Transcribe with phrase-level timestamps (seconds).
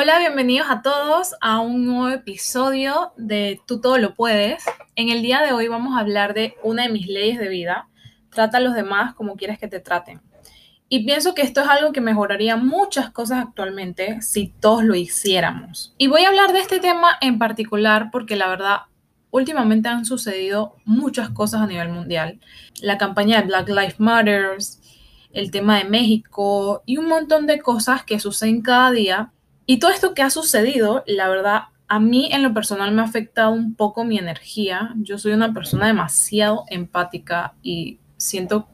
[0.00, 4.62] Hola, bienvenidos a todos a un nuevo episodio de Tú todo lo puedes.
[4.94, 7.88] En el día de hoy vamos a hablar de una de mis leyes de vida.
[8.30, 10.20] Trata a los demás como quieres que te traten.
[10.88, 15.96] Y pienso que esto es algo que mejoraría muchas cosas actualmente si todos lo hiciéramos.
[15.98, 18.82] Y voy a hablar de este tema en particular porque la verdad
[19.32, 22.38] últimamente han sucedido muchas cosas a nivel mundial.
[22.80, 24.58] La campaña de Black Lives Matter,
[25.32, 29.32] el tema de México y un montón de cosas que suceden cada día
[29.70, 33.04] y todo esto que ha sucedido, la verdad, a mí en lo personal me ha
[33.04, 34.94] afectado un poco mi energía.
[34.96, 38.66] Yo soy una persona demasiado empática y siento,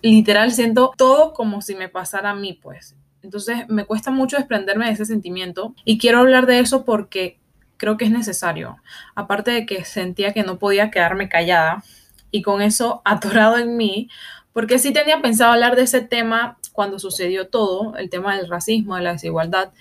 [0.00, 2.94] literal, siento todo como si me pasara a mí, pues.
[3.20, 7.40] Entonces me cuesta mucho desprenderme de ese sentimiento y quiero hablar de eso porque
[7.76, 8.76] creo que es necesario.
[9.16, 11.82] Aparte de que sentía que no podía quedarme callada
[12.30, 14.08] y con eso atorado en mí,
[14.52, 18.94] porque sí tenía pensado hablar de ese tema cuando sucedió todo, el tema del racismo,
[18.94, 19.72] de la desigualdad,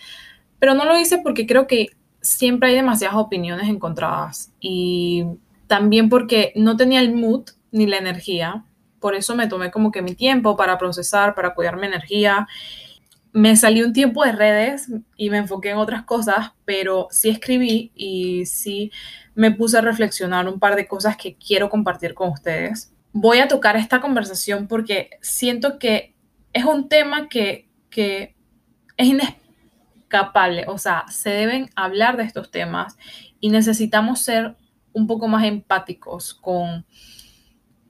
[0.59, 1.89] pero no lo hice porque creo que
[2.21, 5.25] siempre hay demasiadas opiniones encontradas y
[5.67, 8.65] también porque no tenía el mood ni la energía.
[8.99, 12.47] Por eso me tomé como que mi tiempo para procesar, para cuidar mi energía.
[13.31, 17.91] Me salí un tiempo de redes y me enfoqué en otras cosas, pero sí escribí
[17.95, 18.91] y sí
[19.35, 22.91] me puse a reflexionar un par de cosas que quiero compartir con ustedes.
[23.13, 26.15] Voy a tocar esta conversación porque siento que
[26.53, 28.35] es un tema que, que
[28.95, 29.46] es inesperado
[30.07, 32.97] capable, o sea, se deben hablar de estos temas
[33.39, 34.55] y necesitamos ser
[34.93, 36.85] un poco más empáticos con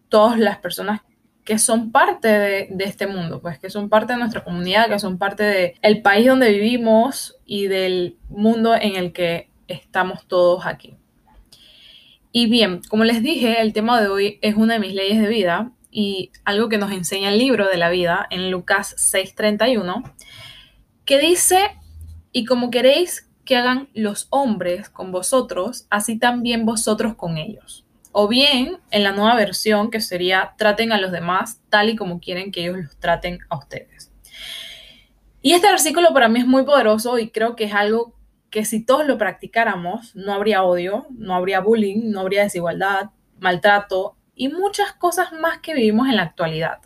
[0.09, 1.01] todas las personas
[1.47, 5.17] que son parte de, este mundo, pues que son parte de nuestra comunidad, que son
[5.17, 10.97] parte del país donde vivimos y del mundo en el que estamos todos aquí.
[12.33, 15.29] Y bien, como les dije, el tema de hoy es una de mis leyes de
[15.29, 20.03] vida y algo que nos enseña el libro de la vida en Lucas 6:31,
[21.05, 21.77] que dice
[22.38, 27.83] y como queréis que hagan los hombres con vosotros, así también vosotros con ellos.
[28.11, 32.20] O bien, en la nueva versión, que sería traten a los demás tal y como
[32.20, 34.11] quieren que ellos los traten a ustedes.
[35.42, 38.14] Y este versículo para mí es muy poderoso y creo que es algo
[38.52, 43.09] que si todos lo practicáramos, no habría odio, no habría bullying, no habría desigualdad,
[43.39, 46.77] maltrato y muchas cosas más que vivimos en la actualidad.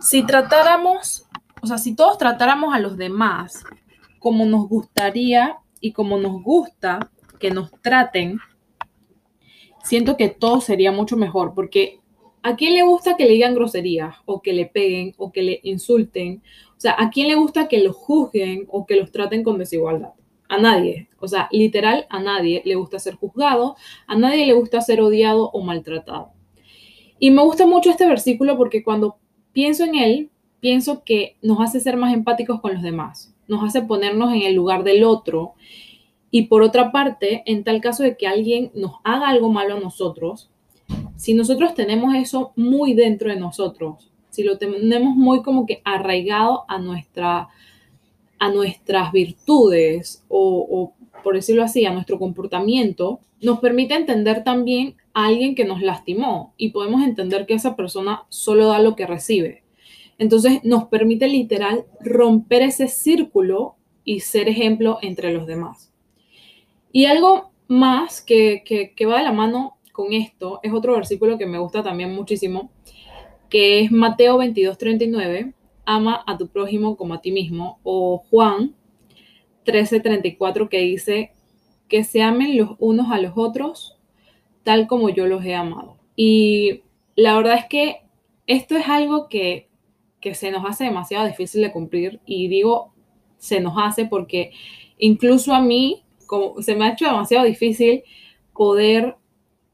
[0.00, 1.24] Si tratáramos,
[1.62, 3.62] o sea, si todos tratáramos a los demás
[4.18, 8.38] como nos gustaría y como nos gusta que nos traten,
[9.84, 12.00] siento que todo sería mucho mejor, porque
[12.42, 15.60] ¿a quién le gusta que le digan groserías o que le peguen o que le
[15.62, 16.42] insulten?
[16.76, 20.12] O sea, ¿a quién le gusta que los juzguen o que los traten con desigualdad?
[20.48, 21.08] A nadie.
[21.20, 25.50] O sea, literal, a nadie le gusta ser juzgado, a nadie le gusta ser odiado
[25.50, 26.32] o maltratado.
[27.18, 29.18] Y me gusta mucho este versículo porque cuando
[29.52, 30.30] pienso en él,
[30.60, 34.54] pienso que nos hace ser más empáticos con los demás nos hace ponernos en el
[34.54, 35.54] lugar del otro.
[36.30, 39.80] Y por otra parte, en tal caso de que alguien nos haga algo malo a
[39.80, 40.50] nosotros,
[41.16, 46.64] si nosotros tenemos eso muy dentro de nosotros, si lo tenemos muy como que arraigado
[46.68, 47.48] a, nuestra,
[48.38, 54.96] a nuestras virtudes o, o, por decirlo así, a nuestro comportamiento, nos permite entender también
[55.14, 59.06] a alguien que nos lastimó y podemos entender que esa persona solo da lo que
[59.06, 59.62] recibe.
[60.18, 65.92] Entonces nos permite literal romper ese círculo y ser ejemplo entre los demás.
[66.92, 68.64] Y algo más que,
[69.08, 72.70] va de la mano con esto es otro versículo que me gusta también muchísimo,
[73.48, 75.52] que es Mateo 22, 39,
[75.84, 78.74] ama a tu prójimo como a ti mismo, o Juan
[79.64, 81.32] 13, 34, que dice
[81.88, 83.98] que se amen los unos a los otros
[84.62, 85.96] tal como yo los he amado.
[86.14, 86.82] Y
[87.16, 88.02] la verdad es que
[88.46, 89.67] esto es algo que
[90.20, 92.92] que se nos hace demasiado difícil de cumplir y digo
[93.38, 94.52] se nos hace porque
[94.98, 98.02] incluso a mí como, se me ha hecho demasiado difícil
[98.52, 99.16] poder,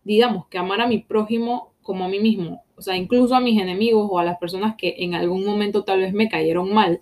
[0.05, 3.61] digamos, que amar a mi prójimo como a mí mismo, o sea, incluso a mis
[3.61, 7.01] enemigos o a las personas que en algún momento tal vez me cayeron mal.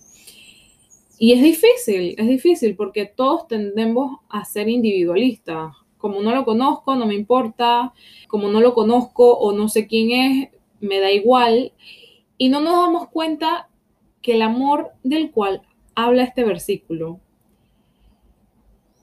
[1.19, 5.73] Y es difícil, es difícil porque todos tendemos a ser individualistas.
[5.99, 7.93] Como no lo conozco, no me importa,
[8.27, 10.49] como no lo conozco o no sé quién es,
[10.81, 11.73] me da igual.
[12.43, 13.69] Y no nos damos cuenta
[14.21, 15.63] que el amor del cual
[15.95, 17.21] habla este versículo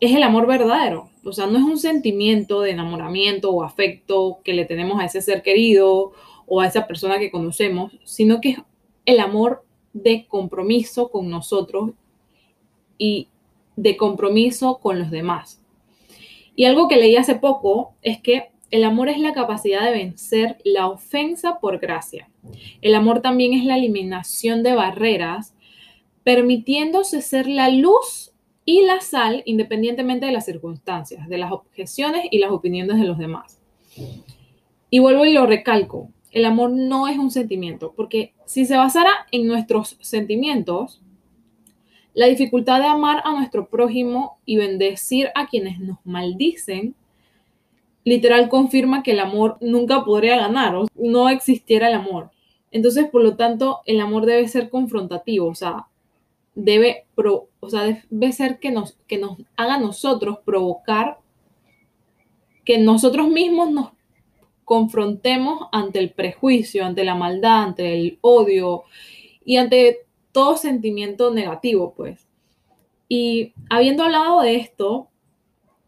[0.01, 1.09] es el amor verdadero.
[1.24, 5.21] O sea, no es un sentimiento de enamoramiento o afecto que le tenemos a ese
[5.21, 6.12] ser querido
[6.47, 8.57] o a esa persona que conocemos, sino que es
[9.06, 9.63] el amor
[9.94, 11.91] de compromiso con nosotros
[12.97, 13.30] y
[13.77, 15.62] de compromiso con los demás.
[16.57, 20.57] Y algo que leí hace poco es que el amor es la capacidad de vencer
[20.63, 22.30] la ofensa por gracia.
[22.81, 25.56] El amor también es la eliminación de barreras,
[26.24, 28.31] permitiéndose ser la luz
[28.66, 33.18] y la sal independientemente de las circunstancias, de las objeciones y las opiniones de los
[33.18, 33.60] demás.
[34.92, 39.10] Y vuelvo y lo recalco, el amor no es un sentimiento, porque si se basara
[39.31, 41.01] en nuestros sentimientos,
[42.13, 46.95] la dificultad de amar a nuestro prójimo y bendecir a quienes nos maldicen,
[48.09, 52.31] literal confirma que el amor nunca podría ganar, o no existiera el amor.
[52.71, 55.88] Entonces, por lo tanto, el amor debe ser confrontativo, o sea,
[56.56, 61.19] debe, o sea, debe ser que nos, que nos haga nosotros provocar
[62.65, 63.89] que nosotros mismos nos
[64.65, 68.83] confrontemos ante el prejuicio, ante la maldad, ante el odio
[69.45, 72.27] y ante todo sentimiento negativo, pues.
[73.07, 75.09] Y habiendo hablado de esto,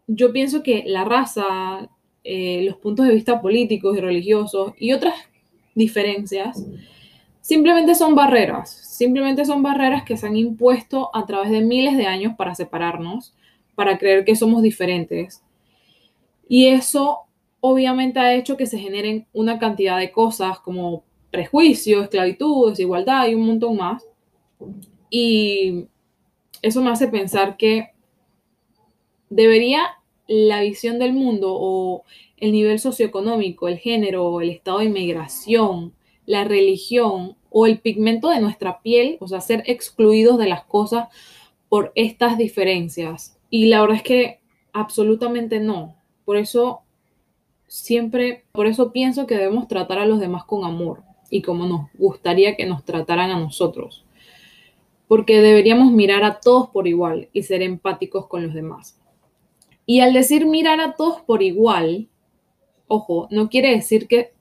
[0.08, 1.88] yo pienso que la raza,
[2.24, 5.14] eh, los puntos de vista políticos y religiosos y otras
[5.74, 6.64] diferencias
[7.40, 12.06] simplemente son barreras, simplemente son barreras que se han impuesto a través de miles de
[12.06, 13.34] años para separarnos,
[13.74, 15.42] para creer que somos diferentes.
[16.48, 17.20] Y eso
[17.60, 23.34] obviamente ha hecho que se generen una cantidad de cosas como prejuicio, esclavitud, desigualdad y
[23.34, 24.06] un montón más.
[25.10, 25.86] Y
[26.60, 27.90] eso me hace pensar que
[29.30, 29.82] debería
[30.26, 32.04] la visión del mundo o
[32.38, 35.92] el nivel socioeconómico, el género, el estado de inmigración,
[36.26, 41.08] la religión o el pigmento de nuestra piel, o sea, ser excluidos de las cosas
[41.68, 43.38] por estas diferencias.
[43.50, 44.40] Y la verdad es que
[44.72, 45.96] absolutamente no.
[46.24, 46.80] Por eso
[47.66, 51.90] siempre, por eso pienso que debemos tratar a los demás con amor y como nos
[51.94, 54.04] gustaría que nos trataran a nosotros
[55.12, 58.98] porque deberíamos mirar a todos por igual y ser empáticos con los demás.
[59.86, 62.08] Y al decir mirar a todos por igual,
[62.88, 64.32] ojo, no quiere decir que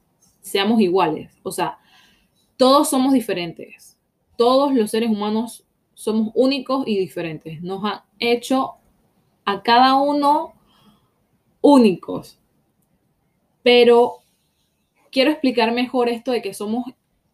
[0.41, 1.79] seamos iguales, o sea,
[2.57, 3.97] todos somos diferentes,
[4.37, 8.75] todos los seres humanos somos únicos y diferentes, nos han hecho
[9.45, 10.53] a cada uno
[11.61, 12.39] únicos,
[13.63, 14.17] pero
[15.11, 16.85] quiero explicar mejor esto de que somos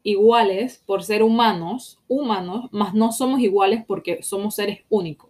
[0.04, 5.27] iguales por ser humanos, humanos, más no somos iguales porque somos seres únicos.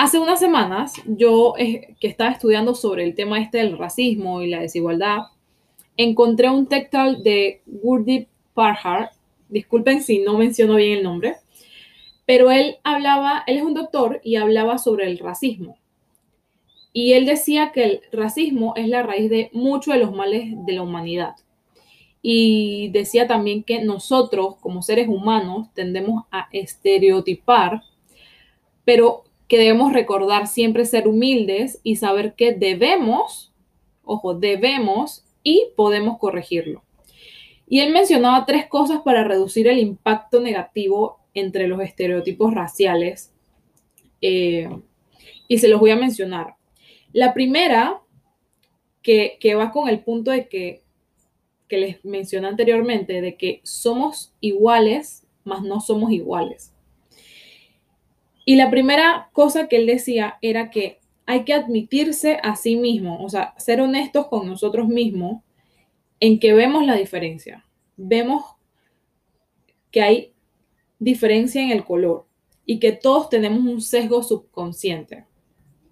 [0.00, 4.48] Hace unas semanas, yo eh, que estaba estudiando sobre el tema este del racismo y
[4.48, 5.22] la desigualdad,
[5.96, 9.10] encontré un textal de Gurdeep Parhar,
[9.48, 11.38] disculpen si no menciono bien el nombre,
[12.26, 15.76] pero él hablaba, él es un doctor y hablaba sobre el racismo.
[16.92, 20.74] Y él decía que el racismo es la raíz de muchos de los males de
[20.74, 21.34] la humanidad.
[22.22, 27.82] Y decía también que nosotros como seres humanos tendemos a estereotipar,
[28.84, 33.52] pero que debemos recordar siempre ser humildes y saber que debemos,
[34.04, 36.84] ojo, debemos y podemos corregirlo.
[37.66, 43.32] Y él mencionaba tres cosas para reducir el impacto negativo entre los estereotipos raciales.
[44.20, 44.68] Eh,
[45.48, 46.56] y se los voy a mencionar.
[47.12, 48.00] La primera,
[49.02, 50.82] que, que va con el punto de que
[51.68, 56.74] que les mencioné anteriormente, de que somos iguales, mas no somos iguales.
[58.48, 63.22] Y la primera cosa que él decía era que hay que admitirse a sí mismo,
[63.22, 65.42] o sea, ser honestos con nosotros mismos
[66.18, 67.66] en que vemos la diferencia.
[67.98, 68.42] Vemos
[69.90, 70.32] que hay
[70.98, 72.24] diferencia en el color
[72.64, 75.26] y que todos tenemos un sesgo subconsciente.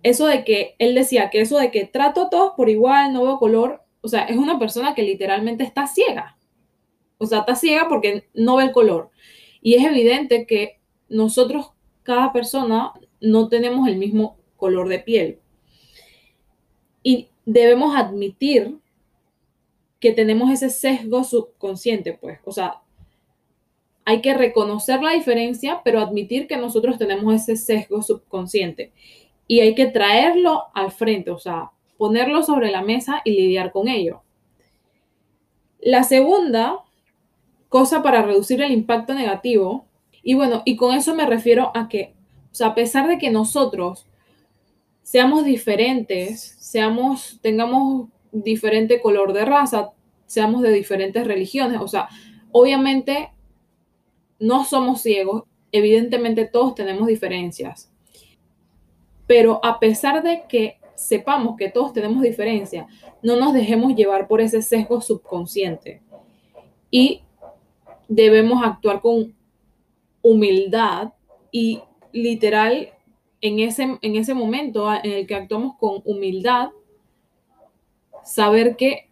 [0.02, 3.24] Eso de que él decía que eso de que trato a todos por igual, no
[3.24, 6.38] veo color, o sea, es una persona que literalmente está ciega.
[7.18, 9.10] O sea, está ciega porque no ve el color.
[9.60, 11.75] Y es evidente que nosotros,
[12.06, 15.38] cada persona, no tenemos el mismo color de piel.
[17.02, 18.78] Y debemos admitir
[20.00, 22.38] que tenemos ese sesgo subconsciente, pues.
[22.44, 22.80] O sea,
[24.04, 28.92] hay que reconocer la diferencia, pero admitir que nosotros tenemos ese sesgo subconsciente.
[29.48, 33.88] Y hay que traerlo al frente, o sea, ponerlo sobre la mesa y lidiar con
[33.88, 34.22] ello.
[35.80, 36.84] La segunda
[37.68, 39.86] cosa para reducir el impacto negativo,
[40.28, 42.16] y bueno, y con eso me refiero a que,
[42.50, 44.08] o sea, a pesar de que nosotros
[45.04, 49.92] seamos diferentes, seamos, tengamos diferente color de raza,
[50.26, 52.08] seamos de diferentes religiones, o sea,
[52.50, 53.30] obviamente
[54.40, 57.92] no somos ciegos, evidentemente todos tenemos diferencias,
[59.28, 62.88] pero a pesar de que sepamos que todos tenemos diferencia,
[63.22, 66.02] no nos dejemos llevar por ese sesgo subconsciente.
[66.90, 67.22] Y
[68.08, 69.36] debemos actuar con
[70.26, 71.12] humildad
[71.52, 71.80] y
[72.12, 72.90] literal
[73.40, 76.70] en ese, en ese momento en el que actuamos con humildad,
[78.24, 79.08] saber que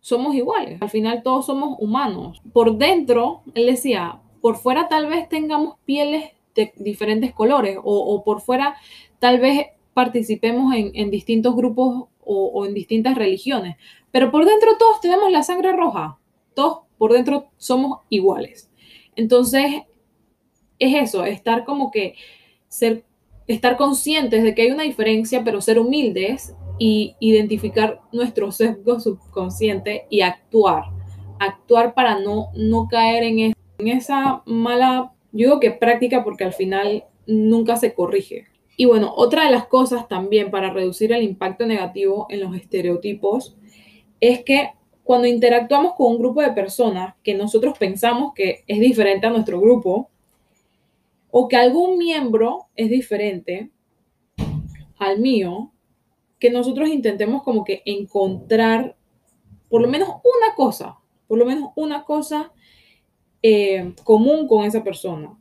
[0.00, 0.82] somos iguales.
[0.82, 2.42] Al final todos somos humanos.
[2.52, 8.42] Por dentro, él decía, por fuera tal vez tengamos pieles de diferentes colores o, por
[8.42, 8.76] fuera
[9.18, 13.76] tal vez participemos en, distintos grupos o, en distintas religiones,
[14.10, 16.18] pero por dentro todos tenemos la sangre roja,
[16.54, 18.70] todos por dentro somos iguales.
[19.16, 19.82] Entonces,
[20.84, 22.14] es eso, estar como que
[22.68, 23.04] ser,
[23.46, 30.06] estar conscientes de que hay una diferencia, pero ser humildes y identificar nuestro sesgo subconsciente
[30.10, 30.84] y actuar,
[31.38, 36.52] actuar para no, no caer en, en esa mala yo digo que práctica porque al
[36.52, 38.46] final nunca se corrige.
[38.76, 43.56] Y bueno, otra de las cosas también para reducir el impacto negativo en los estereotipos
[44.20, 44.70] es que
[45.04, 49.60] cuando interactuamos con un grupo de personas que nosotros pensamos que es diferente a nuestro
[49.60, 50.10] grupo,
[51.34, 53.70] o que algún miembro es diferente
[54.98, 55.72] al mío,
[56.38, 58.96] que nosotros intentemos como que encontrar
[59.70, 62.52] por lo menos una cosa, por lo menos una cosa
[63.42, 65.34] eh, común con esa persona.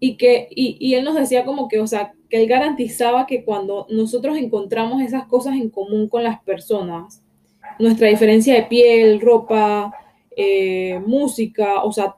[0.00, 3.86] Y que, y, él nos decía como que, o sea, que él garantizaba que cuando
[3.88, 7.22] nosotros encontramos esas cosas en común con las personas,
[7.78, 9.94] nuestra diferencia de piel, ropa,
[10.36, 12.16] eh, música, o sea,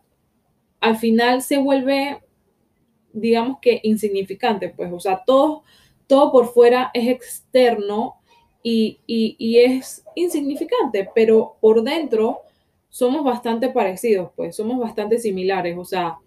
[0.81, 2.23] al final se vuelve,
[3.21, 5.63] digamos que insignificante, pues, o sea, todo,
[6.07, 8.17] todo por fuera es externo
[8.63, 12.43] y, y es insignificante, pero por dentro
[12.91, 15.77] somos bastante parecidos, pues somos bastante similares.
[15.79, 16.19] O sea,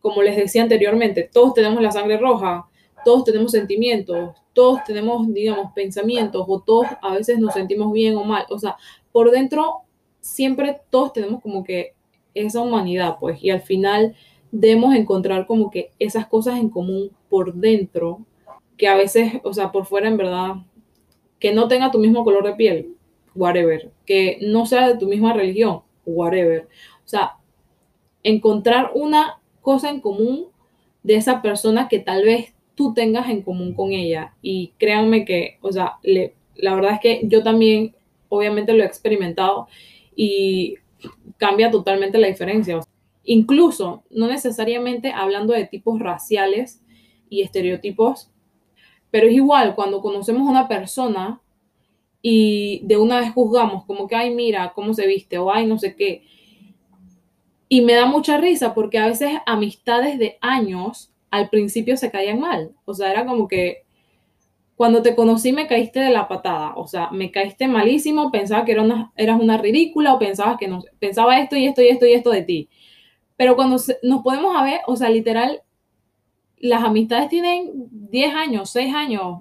[0.00, 2.68] como les decía anteriormente, todos tenemos la sangre roja,
[3.04, 8.24] todos tenemos sentimientos, todos tenemos, digamos, pensamientos o todos a veces nos sentimos bien o
[8.24, 8.44] mal.
[8.50, 8.76] O sea,
[9.12, 9.82] por dentro
[10.20, 11.94] siempre todos tenemos como que
[12.34, 14.16] esa humanidad, pues, y al final
[14.54, 18.20] debemos encontrar como que esas cosas en común por dentro,
[18.76, 20.54] que a veces, o sea, por fuera en verdad,
[21.40, 22.94] que no tenga tu mismo color de piel,
[23.34, 26.68] whatever, que no sea de tu misma religión, whatever.
[27.04, 27.32] O sea,
[28.22, 30.46] encontrar una cosa en común
[31.02, 34.34] de esa persona que tal vez tú tengas en común con ella.
[34.40, 37.96] Y créanme que, o sea, la verdad es que yo también,
[38.28, 39.66] obviamente, lo he experimentado
[40.14, 40.76] y
[41.38, 42.80] cambia totalmente la diferencia.
[43.24, 46.82] Incluso, no necesariamente hablando de tipos raciales
[47.28, 48.30] y estereotipos,
[49.10, 51.40] pero es igual cuando conocemos a una persona
[52.20, 55.78] y de una vez juzgamos como que, ay, mira cómo se viste o ay, no
[55.78, 56.24] sé qué.
[57.68, 62.40] Y me da mucha risa porque a veces amistades de años al principio se caían
[62.40, 62.72] mal.
[62.84, 63.84] O sea, era como que
[64.76, 66.74] cuando te conocí me caíste de la patada.
[66.76, 71.38] O sea, me caíste malísimo, pensaba que eras una ridícula o pensabas que no, pensaba
[71.40, 72.68] esto y esto y esto y esto de ti.
[73.36, 75.62] Pero cuando nos podemos ver, o sea, literal,
[76.58, 79.40] las amistades tienen 10 años, 6 años,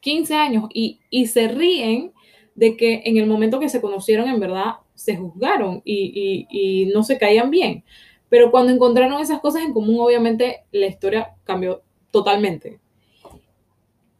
[0.00, 2.12] 15 años y, se ríen
[2.54, 7.18] de que en el momento que se conocieron en verdad se juzgaron y, no se
[7.18, 7.84] caían bien.
[8.28, 12.78] Pero cuando encontraron esas cosas en común, obviamente la historia cambió totalmente.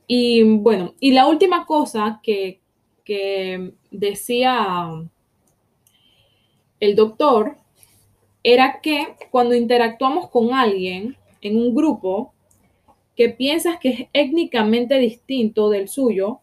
[0.07, 2.61] Y bueno, y la última cosa que,
[3.05, 4.89] que decía
[6.81, 7.60] el doctor
[8.43, 12.33] era que cuando interactuamos con alguien en un grupo,
[13.17, 16.41] que piensas que es étnicamente distinto del suyo,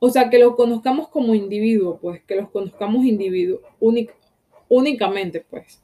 [0.00, 3.60] o sea, que lo conozcamos como individuo, pues, que los conozcamos individuo,
[4.68, 5.82] únicamente, pues.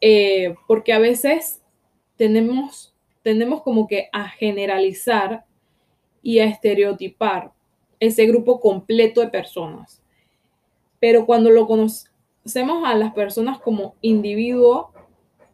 [0.00, 1.62] Eh, porque a veces
[2.16, 5.44] tenemos, tenemos como que a generalizar
[6.22, 7.52] y a estereotipar
[8.00, 10.02] ese grupo completo de personas.
[11.00, 11.66] Pero cuando lo
[12.46, 14.92] conocemos a las personas como individuo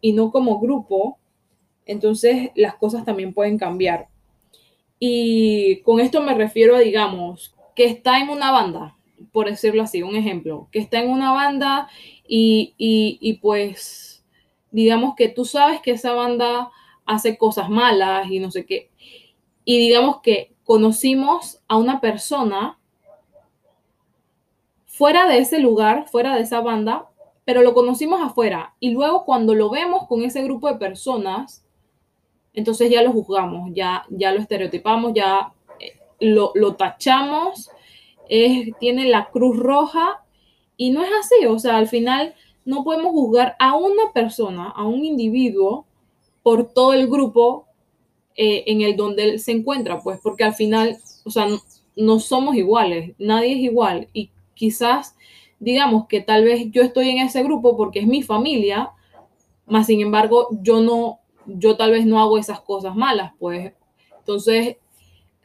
[0.03, 1.19] y no como grupo,
[1.87, 4.09] entonces las cosas también pueden cambiar.
[4.99, 8.95] Y con esto me refiero a, digamos, que está en una banda,
[9.33, 11.89] por decirlo así, un ejemplo, que está en una banda
[12.29, 14.23] y, y, pues,
[14.71, 16.71] digamos que tú sabes que esa banda
[17.07, 18.91] hace cosas malas y no sé qué.
[19.65, 22.79] Y digamos que conocimos a una persona
[25.03, 27.09] fuera de ese lugar, fuera de esa banda,
[27.45, 28.77] pero lo conocimos afuera.
[28.79, 31.65] Y luego cuando lo vemos con ese grupo de personas,
[32.55, 37.69] entonces ya lo juzgamos, ya, ya lo estereotipamos, ya eh, lo, tachamos,
[38.29, 40.23] tiene la cruz roja
[40.77, 44.85] y no es así, o sea, al final no podemos juzgar a una persona, a
[44.85, 45.85] un individuo,
[46.45, 47.67] por todo el grupo
[48.37, 51.59] eh, en el donde él se encuentra, pues porque al final, o sea, no,
[51.97, 55.17] no somos iguales, nadie es igual y quizás
[55.63, 58.91] digamos que tal vez yo estoy en ese grupo porque es mi familia,
[59.65, 63.73] más sin embargo yo no, yo tal vez no hago esas cosas malas, pues.
[64.19, 64.77] Entonces,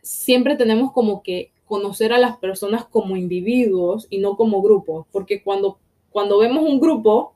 [0.02, 5.44] siempre tenemos como que conocer a las personas como individuos y no como grupos, porque
[5.44, 5.78] cuando,
[6.10, 7.36] cuando vemos un grupo,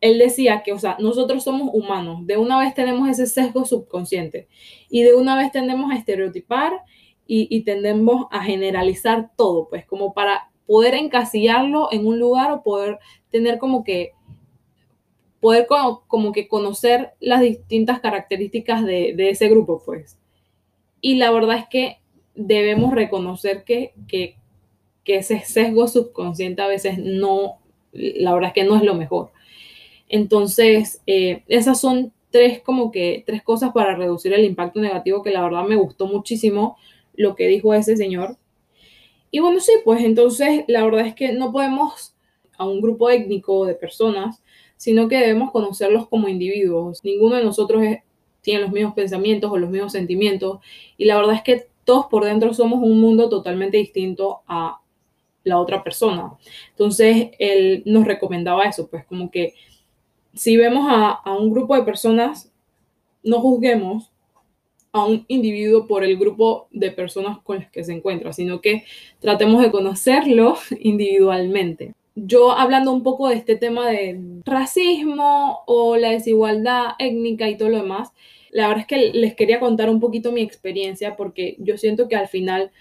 [0.00, 4.48] él decía que, o sea, nosotros somos humanos, de una vez tenemos ese sesgo subconsciente
[4.88, 6.80] y de una vez tendemos a estereotipar
[7.32, 12.64] y, y tendemos a generalizar todo, pues como para poder encasillarlo en un lugar o
[12.64, 12.98] poder
[13.30, 14.14] tener como que
[15.38, 20.18] poder como, que conocer las distintas características de, ese grupo, pues.
[21.00, 21.98] Y la verdad es que
[22.34, 24.36] debemos reconocer que, que,
[25.04, 27.58] ese sesgo subconsciente a veces no,
[27.92, 29.32] la verdad es que no es lo mejor.
[30.08, 35.32] Entonces, eh, esas son tres como que tres cosas para reducir el impacto negativo que
[35.32, 36.76] la verdad me gustó muchísimo
[37.20, 38.36] lo que dijo ese señor.
[39.30, 42.14] Y bueno, sí, pues entonces la verdad es que no podemos
[42.58, 44.42] a un grupo étnico de personas
[44.80, 47.04] sino que debemos conocerlos como individuos.
[47.04, 47.84] Ninguno de nosotros
[48.40, 50.60] tiene los mismos pensamientos o los mismos sentimientos
[50.96, 54.80] y la verdad es que todos por dentro somos un mundo totalmente distinto a
[55.44, 56.32] la otra persona.
[56.70, 59.52] Entonces, él nos recomendaba eso, pues como que
[60.32, 62.50] si vemos a, a un grupo de personas,
[63.22, 64.10] no juzguemos
[64.92, 68.84] a un individuo por el grupo de personas con las que se encuentra, sino que
[69.20, 71.94] tratemos de conocerlo individualmente
[72.26, 77.68] yo hablando un poco de este tema de racismo o la desigualdad étnica y todo
[77.68, 78.12] lo demás,
[78.50, 82.16] la verdad es que les quería contar un poquito mi experiencia porque yo siento que
[82.16, 82.72] al final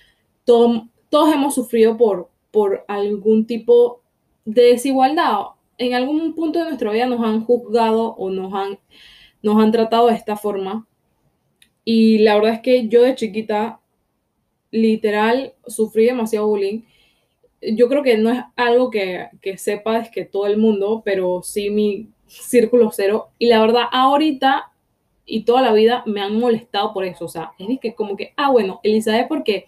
[0.44, 4.02] todos hemos sufrido por, por algún tipo
[4.46, 5.40] de desigualdad.
[5.78, 8.80] En algún punto de nuestra vida nos han juzgado o nos han,
[9.44, 10.88] nos han tratado de esta forma.
[11.90, 13.80] Y la verdad es que yo de chiquita,
[14.72, 16.84] literal, sufrí demasiado bullying
[17.62, 21.42] yo creo que no es algo que, que sepa es que todo el mundo, pero
[21.44, 23.30] sí mi círculo cero.
[23.38, 24.72] Y la verdad, ahorita
[25.26, 27.26] y toda la vida me han molestado por eso.
[27.26, 29.66] O sea, es que como que, ah, bueno, Elizabeth, porque,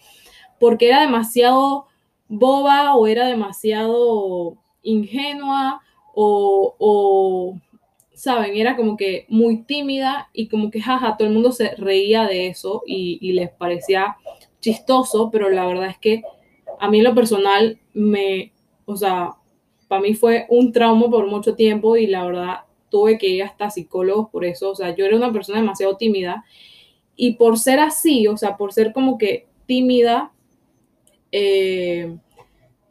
[0.58, 1.86] porque era demasiado
[2.28, 5.82] boba o era demasiado ingenua
[6.14, 7.60] o, o,
[8.14, 12.24] saben, era como que muy tímida y como que, jaja, todo el mundo se reía
[12.26, 14.16] de eso y, les parecía
[14.60, 16.22] chistoso, pero la verdad es que
[16.78, 18.52] a mí en lo personal me,
[18.84, 19.30] o sea,
[19.88, 22.56] para mí fue un trauma por mucho tiempo y la verdad
[22.90, 26.44] tuve que ir hasta psicólogos por eso, o sea, yo era una persona demasiado tímida
[27.16, 30.32] y por ser así, o sea, por ser como que tímida,
[31.30, 32.16] eh,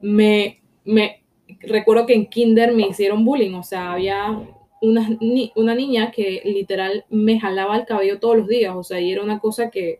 [0.02, 1.24] me, me
[1.60, 4.42] recuerdo que en kinder me hicieron bullying, o sea, había
[4.82, 5.08] una,
[5.56, 9.24] una niña que literal me jalaba el cabello todos los días, o sea, y era
[9.24, 10.00] una cosa que,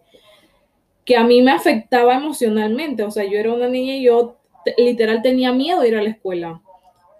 [1.06, 4.38] que a mí me afectaba emocionalmente, o sea, yo era una niña y yo
[4.78, 6.62] literal tenía miedo de ir a la escuela.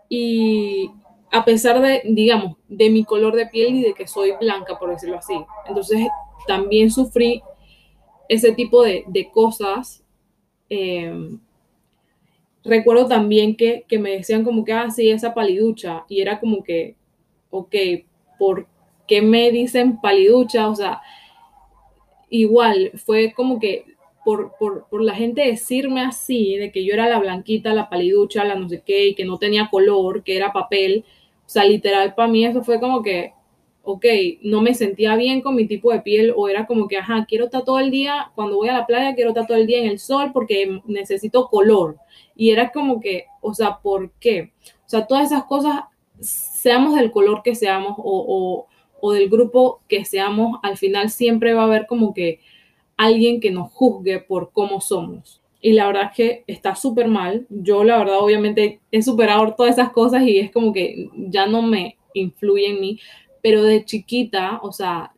[0.10, 0.90] Y
[1.32, 4.90] a pesar de, digamos, de mi color de piel y de que soy blanca, por
[4.90, 5.34] decirlo así.
[5.68, 6.08] Entonces
[6.48, 7.42] también sufrí
[8.28, 10.04] ese tipo de, cosas.
[10.70, 11.40] Em,
[12.64, 16.06] recuerdo también que, que, me decían como que, ah, esa paliducha.
[16.10, 16.96] Y era como que,
[17.52, 17.76] ok,
[18.40, 18.68] ¿por
[19.08, 20.68] qué me dicen paliducha?
[20.68, 21.02] O sea,
[22.30, 23.86] igual fue como que
[24.24, 28.70] por, la gente decirme así, de que yo era la blanquita, la paliducha, la no
[28.70, 31.06] sé qué, y que no tenía color, que era papel,
[31.46, 33.34] o sea, literal para mí eso fue como que,
[33.84, 34.06] ok,
[34.44, 37.46] no me sentía bien con mi tipo de piel, o era como que, ajá, quiero
[37.46, 39.88] estar todo el día, cuando voy a la playa, quiero estar todo el día en
[39.88, 41.98] el sol porque necesito color.
[42.36, 44.52] Y era como que, o sea, ¿por qué?
[44.86, 45.82] O sea, todas esas cosas,
[46.62, 48.68] seamos del color que seamos o,
[49.02, 52.40] o del grupo que seamos, al final siempre va a haber como que
[52.96, 55.42] alguien que nos juzgue por cómo somos.
[55.60, 57.48] Y la verdad es que está súper mal.
[57.50, 61.64] Yo la verdad obviamente he superado todas esas cosas y es como que ya no
[61.64, 63.00] me influye en mí.
[63.42, 65.14] Pero de chiquita, o sea,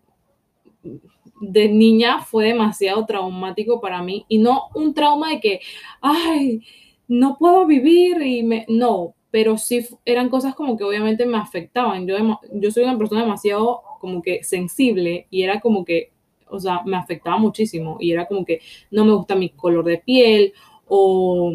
[1.41, 4.25] de niña fue demasiado traumático para mí.
[4.29, 5.59] Y no un trauma de que,
[6.01, 6.61] ay,
[7.07, 8.65] no puedo vivir y me...
[8.69, 12.05] No, pero sí eran cosas como que obviamente me afectaban.
[12.05, 12.15] Yo,
[12.51, 16.11] yo soy una persona demasiado como que sensible y era como que
[16.49, 19.97] o sea, me afectaba muchísimo y era como que no me gusta mi color de
[19.97, 20.53] piel
[20.87, 21.51] o,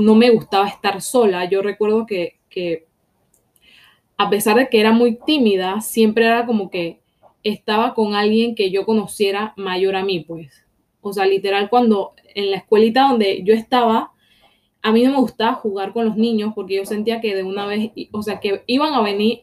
[0.00, 1.46] no me gustaba estar sola.
[1.46, 2.86] Yo recuerdo que, que
[4.16, 7.00] a pesar de que era muy tímida, siempre era como que
[7.42, 10.64] estaba con alguien que yo conociera mayor a mí, pues.
[11.00, 14.12] O sea, literal, cuando en la escuelita donde yo estaba,
[14.82, 17.66] a mí no me gustaba jugar con los niños porque yo sentía que de una
[17.66, 19.42] vez, o sea, que iban a venir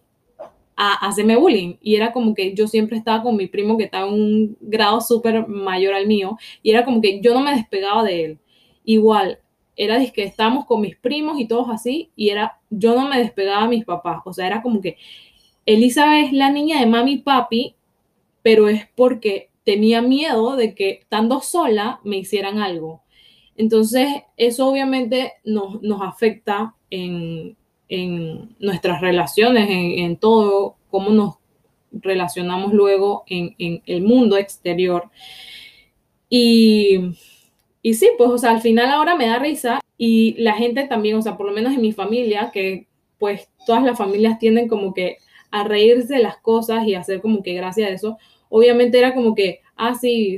[0.75, 1.75] a, hacerme bullying.
[1.81, 5.01] Y era como que yo siempre estaba con mi primo que estaba en un grado
[5.01, 6.37] súper mayor al mío.
[6.63, 8.39] Y era como que yo no me despegaba de él.
[8.85, 9.39] Igual,
[9.75, 12.11] era que estábamos con mis primos y todos así.
[12.15, 14.21] Y era, yo no me despegaba de mis papás.
[14.25, 14.97] O sea, era como que
[15.65, 17.75] Elizabeth es la niña de mami y papi,
[18.41, 23.01] pero es porque tenía miedo de que estando sola me hicieran algo.
[23.57, 27.57] Entonces, eso obviamente nos, nos afecta en,
[27.89, 31.35] en nuestras relaciones, en, todo, cómo nos
[31.91, 35.09] relacionamos luego en, el mundo exterior.
[36.29, 37.15] Y,
[37.81, 41.17] y sí, pues, o sea, al final ahora me da risa y la gente también,
[41.17, 44.93] o sea, por lo menos en mi familia, que pues todas las familias tienden como
[44.93, 45.17] que
[45.49, 48.17] a reírse de las cosas y hacer como que gracia de eso,
[48.49, 50.37] obviamente era como que, ah, sí,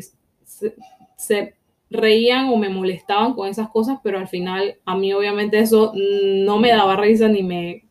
[1.17, 1.55] se,
[1.89, 6.59] reían o me molestaban con esas cosas, pero al final a mí obviamente eso no
[6.59, 7.85] me daba risa ni me,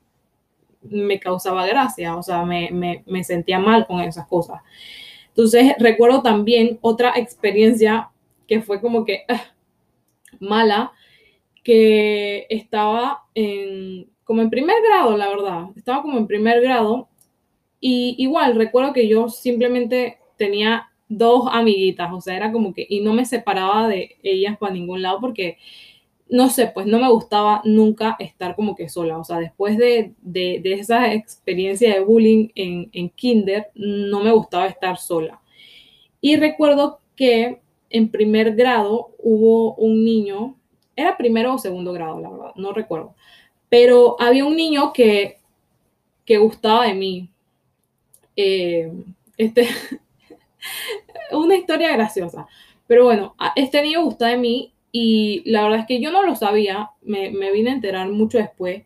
[0.82, 4.60] me causaba gracia, o sea, me, me sentía mal con esas cosas.
[5.28, 8.10] Entonces recuerdo también otra experiencia
[8.48, 9.44] que fue como que ah,
[10.40, 10.92] mala,
[11.62, 17.08] que estaba en, como en primer grado, la verdad, estaba como en primer grado
[17.78, 23.00] y igual recuerdo que yo simplemente tenía dos amiguitas, o sea, era como que, y
[23.00, 25.58] no me separaba de ellas para ningún lado porque,
[26.28, 30.12] no sé, pues no me gustaba nunca estar como que sola, o sea, después de,
[30.20, 35.40] de, esa experiencia de bullying en, en kinder, no me gustaba estar sola.
[36.20, 40.56] Y recuerdo que en primer grado hubo un niño,
[40.96, 43.14] era primero o segundo grado, la verdad, no recuerdo,
[43.68, 45.38] pero había un niño que,
[46.24, 47.30] que gustaba de mí.
[48.36, 48.92] Eh,
[49.36, 49.68] este,
[51.32, 52.46] una historia graciosa.
[52.86, 56.34] Pero bueno, este niño gusta de mí y la verdad es que yo no lo
[56.34, 58.84] sabía, me, vine a enterar mucho después,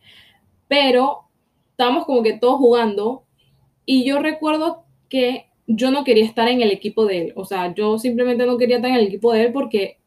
[0.68, 1.28] pero
[1.70, 3.24] estábamos como que todos jugando
[3.86, 7.72] y yo recuerdo que yo no quería estar en el equipo de él, o sea,
[7.74, 9.98] yo simplemente no quería estar en el equipo de él porque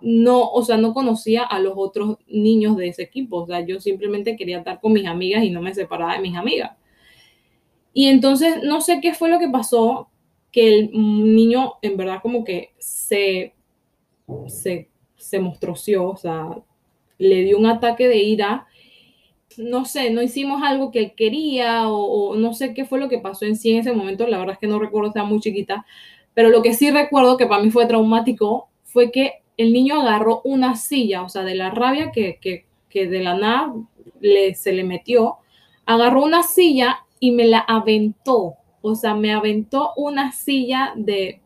[0.00, 3.80] no, o sea, no conocía a los otros niños de ese equipo, o sea, yo
[3.80, 6.72] simplemente quería estar con mis amigas y no me separaba de mis amigas.
[7.92, 10.08] Y entonces no sé qué fue lo que pasó,
[10.54, 13.54] que el niño en verdad como que se,
[14.46, 15.38] se, se
[15.98, 16.48] o sea,
[17.18, 18.64] le dio un ataque de ira.
[19.56, 23.18] No sé, no hicimos algo que él quería o, no sé qué fue lo que
[23.18, 24.28] pasó en sí en ese momento.
[24.28, 25.84] La verdad es que no recuerdo, estaba muy chiquita.
[26.34, 30.40] Pero lo que sí recuerdo que para mí fue traumático fue que el niño agarró
[30.44, 33.74] una silla, o sea, de la rabia que, que, que de la nada
[34.20, 35.38] le, se le metió,
[35.84, 41.40] agarró una silla y me la aventó o sea, me aventó una silla de,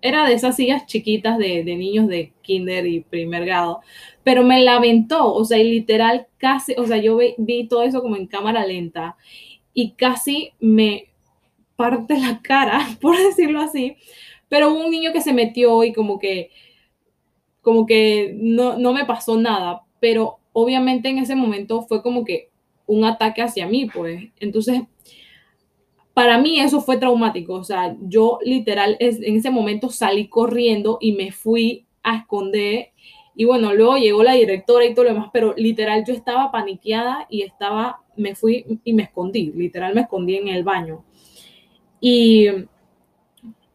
[0.00, 3.80] era de esas sillas chiquitas de, niños de kinder y primer grado,
[4.24, 8.00] pero me la aventó, o sea, y literal casi, o sea, yo vi, todo eso
[8.00, 9.16] como en cámara lenta
[9.74, 11.08] y casi me
[11.76, 13.96] parte la cara, por decirlo así,
[14.48, 16.52] pero hubo un niño que se metió y como que,
[17.60, 22.48] como que no, no me pasó nada, pero obviamente en ese momento fue como que
[22.86, 24.24] un ataque hacia mí, pues.
[24.40, 24.82] Entonces,
[26.14, 27.54] para mí eso fue traumático.
[27.54, 32.90] O sea, yo literal en ese momento salí corriendo y me fui a esconder.
[33.34, 37.26] Y bueno, luego llegó la directora y todo lo demás, pero literal yo estaba paniqueada
[37.30, 41.02] y estaba, me fui y me escondí, literal me escondí en el baño.
[41.98, 42.48] Y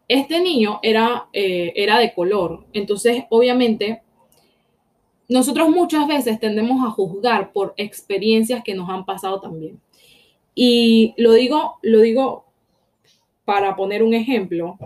[0.08, 4.04] este niño era, eh, era de color, entonces obviamente
[5.28, 9.82] nosotros muchas veces tendemos a juzgar por experiencias que nos han pasado también.
[10.60, 12.46] Y lo digo, lo digo
[13.46, 14.80] para poner un ejemplo,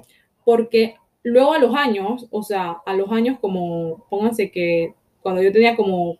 [0.43, 5.53] porque luego a los años, o sea, a los años como, pónganse que cuando yo
[5.53, 6.17] tenía como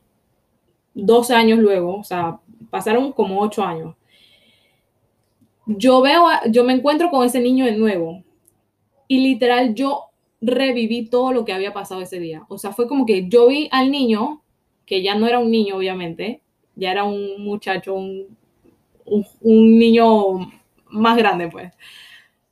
[0.94, 3.98] dos años luego, o sea, pasaron como ocho años,
[5.66, 8.24] yo veo, yo me encuentro con ese niño de nuevo
[9.10, 10.06] y literal yo
[10.40, 12.46] reviví todo lo que había pasado ese día.
[12.48, 14.44] O sea, fue como que yo vi al niño,
[14.86, 16.42] que ya no era un niño, obviamente,
[16.78, 18.38] ya era un muchacho, un
[19.42, 20.52] un, niño
[20.90, 21.74] más grande, pues.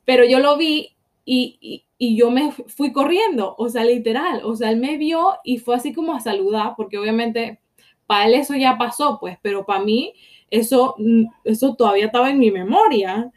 [0.06, 0.96] Pero yo lo vi
[1.26, 5.76] y, yo me fui corriendo, o sea, literal, o sea, él me vio y fue
[5.76, 7.60] así como a saludar, porque obviamente
[8.08, 10.14] para él eso ya pasó, pues, pero para mí
[10.50, 10.96] eso,
[11.44, 13.32] eso todavía estaba en mi memoria.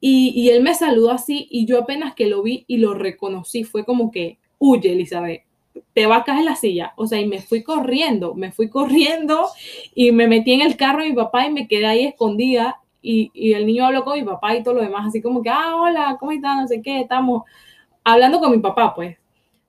[0.00, 3.64] Y, y, él me saludó así y yo apenas que lo vi y lo reconocí,
[3.64, 5.42] fue como que, huye, Elizabeth,
[5.94, 6.92] te va a caer la silla.
[6.96, 9.46] O sea, y me fui corriendo, me fui corriendo
[9.94, 12.80] y me metí en el carro de mi papá y me quedé ahí escondida.
[13.02, 15.48] Y, y el niño habló con mi papá y todo lo demás, así como que,
[15.48, 16.56] ah, hola, ¿cómo estás?
[16.56, 17.44] No sé qué, estamos
[18.04, 19.16] hablando con mi papá, pues.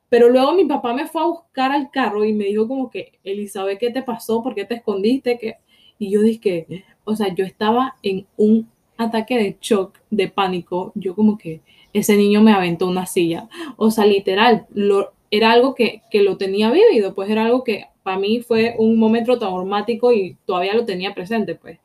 [0.09, 3.13] Pero luego mi papá me fue a buscar al carro y me dijo como que,
[3.23, 4.43] Elizabeth, ¿qué te pasó?
[4.43, 5.37] ¿Por qué te escondiste?
[5.39, 5.55] ¿Qué?
[5.97, 10.91] Y yo dije, o sea, yo estaba en un ataque de shock, de pánico.
[10.95, 11.61] Yo como que
[11.93, 13.47] ese niño me aventó una silla.
[13.77, 18.19] O sea, literal, lo, era algo que, lo tenía vivido, pues era algo que para
[18.19, 21.79] mí fue un momento traumático y todavía lo tenía presente, pues.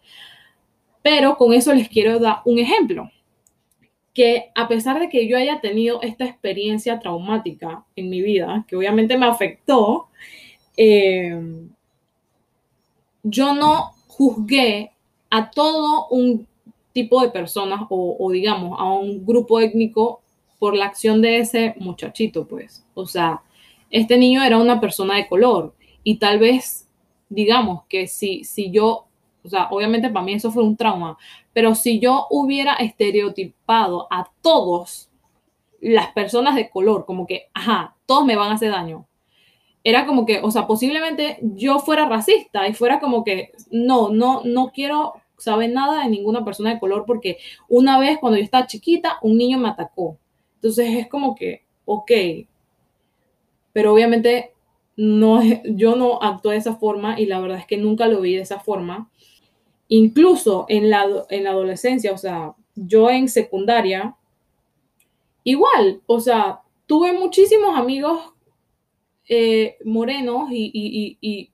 [1.01, 3.11] Pero con eso les quiero dar un ejemplo,
[4.13, 8.75] que a pesar de que yo haya tenido esta experiencia traumática en mi vida, que
[8.75, 10.09] obviamente me afectó,
[10.77, 11.41] eh,
[13.23, 14.91] yo no juzgué
[15.31, 16.47] a todo un
[16.93, 20.23] tipo de personas o, o, digamos a un grupo étnico
[20.59, 22.85] por la acción de ese muchachito, pues.
[22.95, 23.43] O sea,
[23.91, 26.89] este niño era una persona de color y tal vez,
[27.29, 29.07] digamos que si, si yo,
[29.45, 31.19] o sea, obviamente para mí eso fue un trauma,
[31.53, 35.11] pero si yo hubiera estereotipado a todos
[35.81, 39.07] las personas de color, como que, ajá, todos me van a hacer daño.
[39.85, 44.43] Era como que, o sea, posiblemente yo fuera racista y fuera como que, no, no,
[44.45, 47.39] no quiero saber nada de ninguna persona de color porque
[47.69, 50.19] una vez cuando yo estaba chiquita, un niño me atacó.
[50.57, 52.11] Entonces es como que, ok,
[53.73, 54.53] pero obviamente
[54.97, 58.37] no, yo no actué de esa forma y la verdad es que nunca lo vi
[58.37, 59.11] de esa forma.
[59.89, 64.17] Incluso en la, en la adolescencia, o sea, yo en secundaria,
[65.45, 68.33] igual, o sea, tuve muchísimos amigos
[69.29, 71.51] eh, morenos y, y,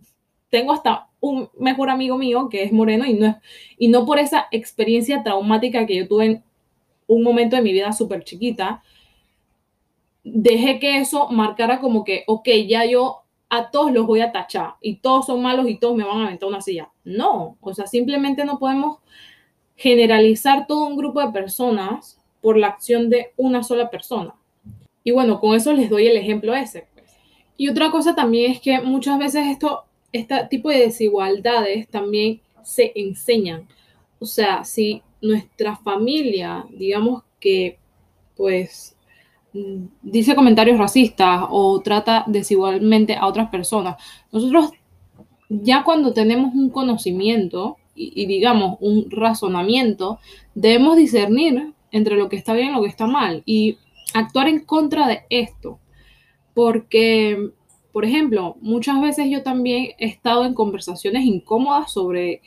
[0.50, 3.40] tengo hasta un mejor amigo mío que es moreno y no,
[3.78, 6.44] y no por esa experiencia traumática que yo tuve en
[7.06, 8.82] un momento de mi vida súper chiquita,
[10.24, 14.76] dejé que eso marcara como que, ok, ya yo a todos los voy a tachar
[14.80, 16.90] y todos son malos y todos me van a aventar una silla.
[17.04, 18.98] No, o sea, simplemente no podemos
[19.76, 24.34] generalizar todo un grupo de personas por la acción de una sola persona.
[25.04, 26.86] Y bueno, con eso les doy el ejemplo ese.
[26.94, 27.10] Pues.
[27.56, 32.92] Y otra cosa también es que muchas veces esto, este tipo de desigualdades también se
[32.94, 33.68] enseñan.
[34.18, 37.78] O sea, si nuestra familia, digamos que,
[38.36, 38.96] pues,
[40.02, 43.96] dice comentarios racistas o trata desigualmente a otras personas.
[44.30, 44.70] Nosotros
[45.48, 50.18] ya cuando tenemos un conocimiento y, digamos un razonamiento,
[50.54, 53.76] debemos discernir entre lo que está bien y lo que está mal y
[54.14, 55.78] actuar en contra de esto.
[56.54, 57.50] Porque,
[57.92, 62.40] por ejemplo, muchas veces yo también he estado en conversaciones incómodas sobre,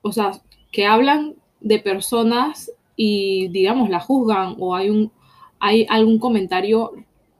[0.00, 0.32] o sea,
[0.72, 5.12] que hablan de personas y, digamos, la juzgan o hay un
[5.60, 6.92] hay algún comentario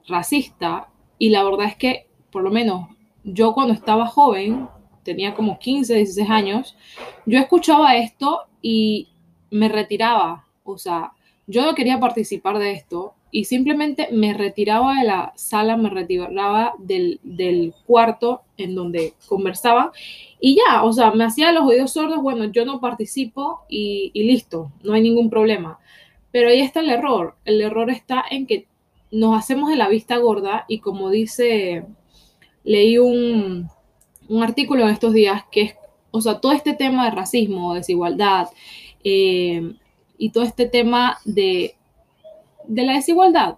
[0.06, 2.88] racista y la verdad es que, por lo menos,
[3.24, 4.68] yo cuando estaba joven,
[5.02, 6.76] tenía como 15, 16 años,
[7.24, 9.08] yo escuchaba esto y
[9.50, 11.12] me retiraba, o sea,
[11.46, 16.74] yo no quería participar de esto y simplemente me retiraba de la sala, me retiraba
[16.78, 19.92] del, cuarto en donde conversaba
[20.40, 24.72] y ya, o sea, me hacía los oídos sordos, bueno, yo no participo y listo,
[24.82, 25.78] no hay ningún problema.
[26.36, 27.34] Pero ahí está el error.
[27.46, 28.66] El error está en que
[29.10, 31.86] nos hacemos de la vista gorda y como dice,
[32.62, 33.70] leí un,
[34.42, 35.76] artículo en estos días que es,
[36.10, 38.50] o sea, todo este tema de racismo, desigualdad
[39.02, 39.76] eh,
[40.18, 41.74] y todo este tema de,
[42.68, 43.56] de la desigualdad,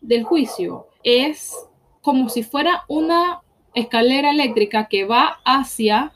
[0.00, 1.54] del juicio, es
[2.00, 3.42] como si fuera una
[3.74, 6.14] escalera eléctrica que va hacia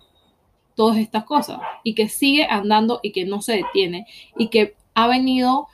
[0.77, 4.07] todas estas cosas y que sigue andando y que no se detiene
[4.39, 5.69] y que ha venido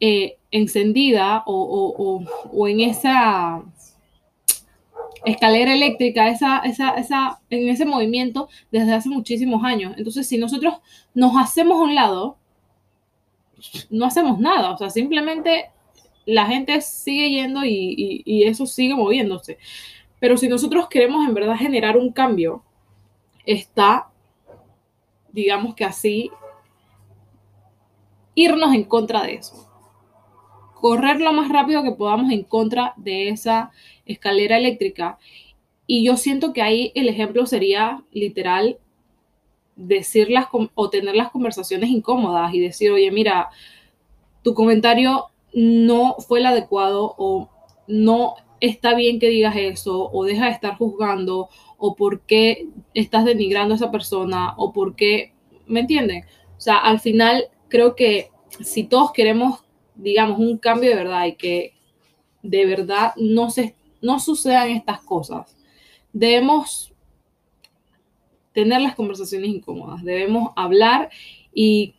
[0.00, 2.22] eh, encendida o,
[2.68, 3.62] en esa
[5.24, 9.94] escalera eléctrica, esa, esa, en ese movimiento desde hace muchísimos años.
[9.96, 10.74] Entonces, si nosotros
[11.14, 12.36] nos hacemos a un lado,
[13.90, 15.70] no hacemos nada, o sea, simplemente
[16.26, 19.58] la gente sigue yendo y, y eso sigue moviéndose.
[20.20, 22.62] Pero si nosotros queremos en verdad generar un cambio,
[23.44, 24.08] está,
[25.32, 26.30] digamos que así,
[28.36, 29.66] irnos en contra de eso
[30.86, 33.72] correr lo más rápido que podamos en contra de esa
[34.04, 35.18] escalera eléctrica.
[35.86, 38.78] Y yo siento que ahí el ejemplo sería literal
[39.74, 43.48] decirlas o tener las conversaciones incómodas y decir, oye, mira,
[44.42, 47.50] tu comentario no fue el adecuado o
[47.88, 53.24] no está bien que digas eso o deja de estar juzgando o por qué estás
[53.24, 55.32] denigrando a esa persona o por qué,
[55.66, 56.24] ¿me entienden?
[56.56, 61.36] O sea, al final creo que si todos queremos digamos, un cambio de verdad y
[61.36, 61.74] que
[62.42, 65.56] de verdad no, se, no sucedan estas cosas,
[66.12, 66.92] debemos
[68.52, 71.10] tener las conversaciones incómodas, debemos hablar
[71.52, 71.94] y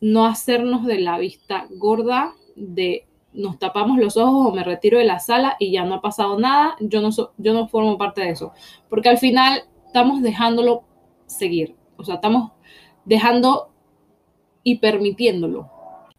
[0.00, 5.04] no hacernos de la vista gorda de nos tapamos los ojos o me retiro de
[5.04, 8.30] la sala y ya no ha pasado nada, yo no, yo no formo parte de
[8.30, 8.52] eso,
[8.88, 10.84] porque al final estamos dejándolo
[11.26, 12.52] seguir, o sea, estamos
[13.04, 13.70] dejando
[14.66, 15.70] y permitiéndolo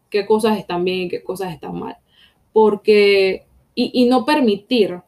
[0.08, 1.98] qué cosas están bien y qué cosas están mal.
[2.54, 5.02] Porque, y, no permitir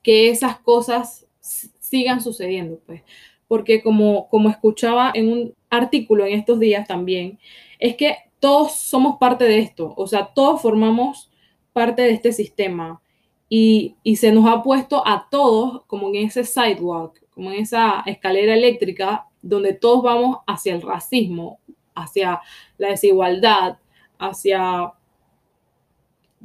[0.00, 3.02] que esas cosas sigan sucediendo, pues.
[3.48, 7.40] Porque como, como escuchaba en un artículo en estos días también,
[7.80, 11.32] es que todos somos parte de esto, o sea, todos formamos
[11.72, 13.02] parte de este sistema
[13.48, 18.04] y, y se nos ha puesto a todos como en ese sidewalk, como en esa
[18.06, 21.59] escalera eléctrica donde todos vamos hacia el racismo,
[21.94, 22.40] hacia
[22.78, 23.78] la desigualdad,
[24.18, 24.92] hacia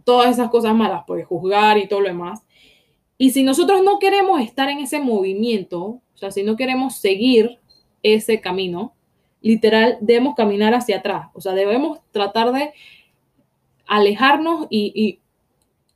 [0.04, 2.44] todas esas cosas malas, pues juzgar y todo lo demás.
[3.18, 7.60] Y si nosotros no queremos estar en ese movimiento, o sea, si no queremos seguir
[8.04, 8.94] ese camino,
[9.42, 11.28] literal, debemos caminar hacia atrás.
[11.34, 12.74] O sea, debemos tratar de
[13.88, 15.20] alejarnos y,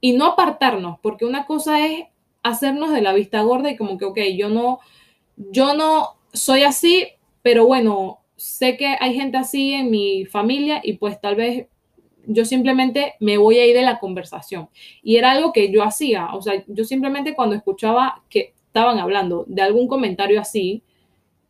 [0.01, 2.05] y, no apartarnos, porque una cosa es
[2.43, 4.79] hacernos de la vista gorda y como que, ok, yo no,
[5.35, 7.07] yo no soy así,
[7.41, 11.67] pero bueno, sé que hay gente así en mi familia y pues tal vez
[12.25, 14.69] yo simplemente me voy a ir de la conversación.
[15.03, 19.45] Y era algo que yo hacía, o sea, yo simplemente cuando escuchaba que estaban hablando
[19.47, 20.83] de algún comentario así,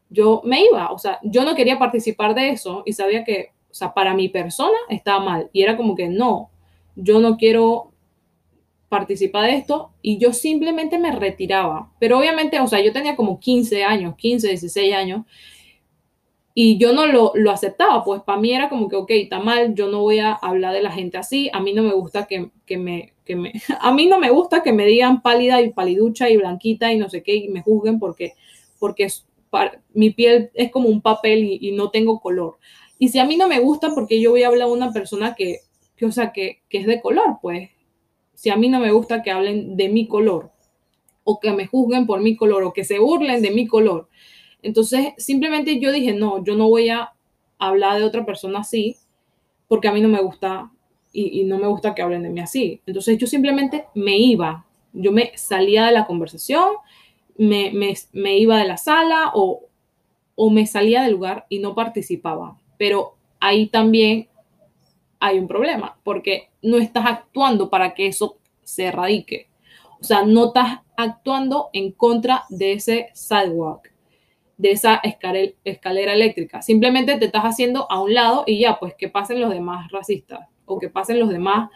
[0.10, 3.74] yo me iba, o sea, yo no quería participar de eso y sabía que, o
[3.74, 5.50] sea, para mi persona estaba mal.
[5.54, 6.50] Y era como que no,
[6.96, 7.92] yo no quiero
[8.88, 11.92] participar de esto y yo simplemente me retiraba.
[12.00, 15.26] Pero obviamente, o sea, yo tenía como 15 años, 15, 16 años
[16.62, 19.76] y yo no lo, lo aceptaba, pues para mí era como que, ok, está mal,
[19.76, 22.52] yo no voy a hablar de la gente así, a mí no me gusta que,
[22.66, 26.30] que me, que me, a mí no me gusta que me digan pálida y paliducha
[26.30, 28.34] y blanquita y no sé qué, y me juzguen porque,
[28.78, 29.08] porque
[29.94, 32.58] mi piel es como un papel y, no tengo color.
[32.98, 35.36] Y si a mí no me gusta, porque yo voy a hablar a una persona
[35.36, 35.60] que,
[35.96, 37.70] que o sea, que, que es de color, pues,
[38.34, 40.52] si a mí no me gusta que hablen de mi color,
[41.24, 44.10] o que me juzguen por mi color, o que se burlen de mi color,
[44.62, 47.14] entonces, simplemente yo dije, no, yo no voy a
[47.58, 48.98] hablar de otra persona así,
[49.68, 50.72] porque a mí no me gusta
[51.12, 52.82] y, no me gusta que hablen de mí así.
[52.86, 56.70] Entonces, yo simplemente me iba, yo me salía de la conversación,
[57.38, 57.72] me,
[58.14, 59.66] iba de la sala o,
[60.36, 62.58] o me salía del lugar y no participaba.
[62.78, 64.28] Pero ahí también
[65.20, 69.48] hay un problema, porque no estás actuando para que eso se erradique.
[70.00, 73.90] O sea, no estás actuando en contra de ese sidewalk
[74.60, 75.00] de esa
[75.64, 76.62] escalera, eléctrica.
[76.62, 80.42] Simplemente te estás haciendo a un lado y ya, pues que pasen los demás racistas
[80.66, 81.70] o que pasen los demás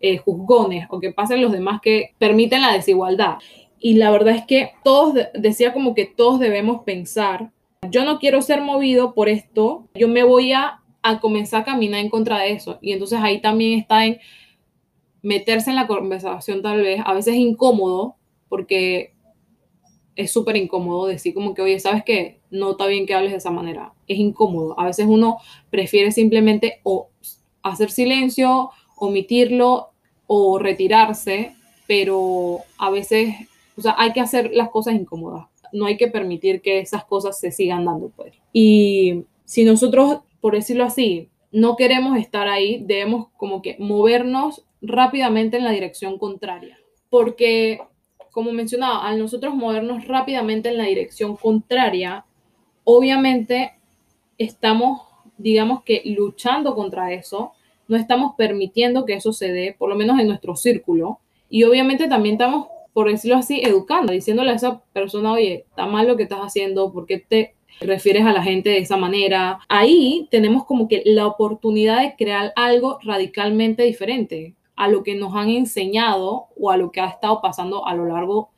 [0.00, 3.36] eh, juzgones o que pasen los demás que permiten la desigualdad.
[3.78, 7.52] Y la verdad es que todos, decía como que todos debemos pensar,
[7.88, 12.00] yo no quiero ser movido por esto, yo me voy a, a comenzar a caminar
[12.00, 12.78] en contra de eso.
[12.82, 14.18] Y entonces ahí también está en
[15.22, 18.16] meterse en la conversación tal vez, a veces incómodo,
[18.48, 19.13] porque
[20.16, 22.40] es súper incómodo decir como que, oye, ¿sabes qué?
[22.50, 23.92] No está bien que hables de esa manera.
[24.06, 24.78] Es incómodo.
[24.78, 25.38] A veces uno
[25.70, 27.08] prefiere simplemente o
[27.62, 29.90] hacer silencio, omitirlo
[30.26, 31.54] o retirarse,
[31.86, 33.34] pero a veces,
[33.76, 35.46] o sea, hay que hacer las cosas incómodas.
[35.72, 38.34] No hay que permitir que esas cosas se sigan dando, pues.
[38.52, 45.56] Y si nosotros, por decirlo así, no queremos estar ahí, debemos como que movernos rápidamente
[45.56, 46.78] en la dirección contraria.
[47.10, 47.80] Porque
[48.34, 52.26] como mencionaba, al nosotros movernos rápidamente en la dirección contraria,
[52.82, 53.74] obviamente
[54.38, 55.02] estamos,
[55.38, 57.52] digamos que, luchando contra eso,
[57.86, 62.08] no estamos permitiendo que eso se dé, por lo menos en nuestro círculo, y obviamente
[62.08, 66.24] también estamos, por decirlo así, educando, diciéndole a esa persona, oye, está mal lo que
[66.24, 69.60] estás haciendo, ¿por qué te refieres a la gente de esa manera?
[69.68, 75.34] Ahí tenemos como que la oportunidad de crear algo radicalmente diferente a lo que nos
[75.34, 78.50] han enseñado o a lo que ha estado pasando a lo largo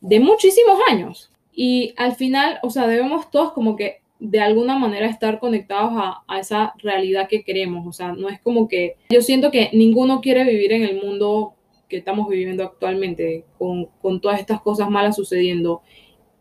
[0.00, 1.30] de muchísimos años.
[1.52, 6.38] Y al final, o sea, debemos todos como que de alguna manera estar conectados a,
[6.38, 7.86] esa realidad que queremos.
[7.86, 11.54] O sea, no es como que yo siento que ninguno quiere vivir en el mundo
[11.88, 15.82] que estamos viviendo actualmente, con, con todas estas cosas malas sucediendo.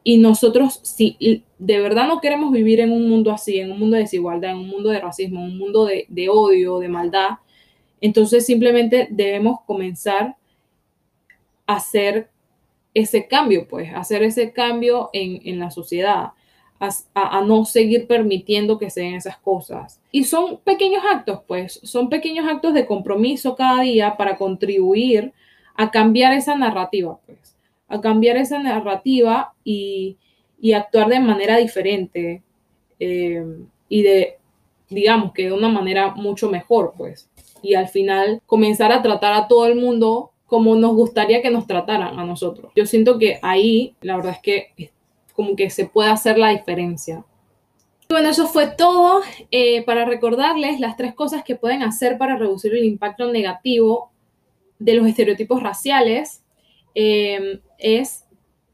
[0.04, 3.96] Y nosotros, si de verdad no queremos vivir en un mundo así, en un mundo
[3.96, 7.30] de desigualdad, en un mundo de racismo, en un mundo de, de odio, de maldad,
[8.02, 10.36] entonces simplemente debemos comenzar
[11.66, 12.30] a hacer
[12.94, 16.32] ese cambio, pues, hacer ese cambio en, la sociedad,
[16.80, 20.00] a, no seguir permitiendo que se den esas cosas.
[20.12, 25.34] Y son pequeños actos, pues, son pequeños actos de compromiso cada día para contribuir
[25.76, 27.56] a cambiar esa narrativa, pues,
[27.88, 30.18] a cambiar esa narrativa y,
[30.76, 32.42] actuar de manera diferente
[33.00, 33.46] eh,
[33.88, 34.38] y de,
[34.90, 37.30] digamos, que de una manera mucho mejor, pues
[37.62, 41.68] y al final comenzar a tratar a todo el mundo como nos gustaría que nos
[41.68, 42.72] trataran a nosotros.
[42.76, 44.92] Yo siento que ahí la verdad es que
[45.34, 47.24] como que se puede hacer la diferencia.
[48.10, 52.74] Bueno, eso fue todo eh, para recordarles las tres cosas que pueden hacer para reducir
[52.74, 54.12] el impacto negativo
[54.80, 56.44] de los estereotipos raciales.
[56.96, 58.24] Eh, es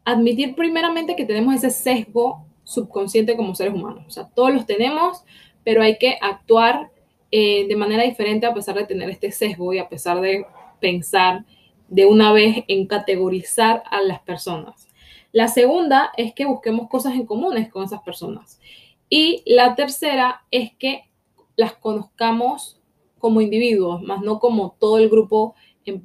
[0.05, 4.05] admitir primeramente que tenemos ese sesgo subconsciente como seres humanos.
[4.07, 5.23] O sea, todos los tenemos,
[5.63, 6.91] pero hay que actuar
[7.35, 10.45] eh, de manera diferente a pesar de tener este sesgo y a pesar de
[10.79, 11.45] pensar
[11.87, 14.87] de una vez en categorizar a las personas.
[15.31, 18.59] La segunda es que busquemos cosas en comunes con esas personas.
[19.09, 21.09] Y la tercera es que
[21.55, 22.79] las conozcamos
[23.17, 25.55] como individuos, más no como todo el grupo
[25.85, 26.03] en,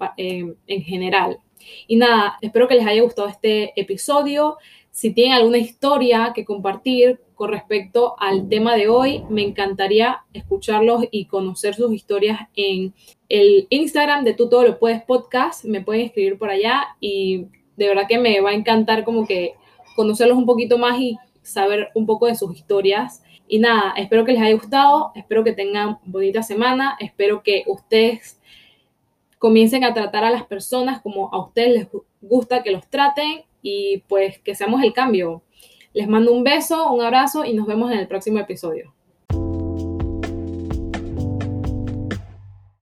[0.67, 1.41] en general.
[1.87, 4.57] Y nada, espero que les haya gustado este episodio.
[4.91, 11.05] Si tienen alguna historia que compartir con respecto al tema de hoy, me encantaría escucharlos
[11.13, 12.93] y conocer sus historias en
[13.29, 15.65] el Instagram de Tú Todo Lo Puedes Podcast.
[15.65, 19.55] Me pueden escribir por allá y de verdad que me va a encantar como que
[19.95, 23.23] conocerlos un poquito más y saber un poco de sus historias.
[23.47, 28.41] Y nada, espero que les haya gustado, espero que tengan bonita semana, espero que ustedes
[29.39, 31.89] comiencen a tratar a las personas como a ustedes les
[32.21, 35.45] gusta que los traten y pues que seamos el cambio.
[35.93, 38.95] Les mando un beso, un abrazo y nos vemos en el próximo episodio.